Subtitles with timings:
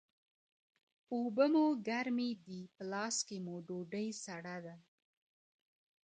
[1.13, 4.75] اوبه مو ګرمي دي په لاس کي مو ډوډۍ سړه ده-